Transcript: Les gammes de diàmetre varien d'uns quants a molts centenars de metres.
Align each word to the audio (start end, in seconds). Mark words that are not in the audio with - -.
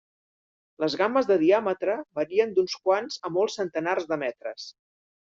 Les 0.83 0.93
gammes 1.01 1.27
de 1.31 1.35
diàmetre 1.43 1.97
varien 2.19 2.55
d'uns 2.55 2.79
quants 2.87 3.19
a 3.29 3.33
molts 3.37 3.59
centenars 3.61 4.09
de 4.15 4.19
metres. 4.23 4.67